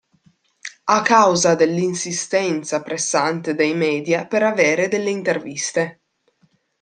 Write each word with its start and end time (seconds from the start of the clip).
A 0.85 1.01
causa 1.03 1.53
dell'insistenza 1.53 2.81
pressante 2.81 3.53
dei 3.53 3.75
media 3.75 4.25
per 4.25 4.41
avere 4.41 4.87
delle 4.87 5.11
interviste. 5.11 6.01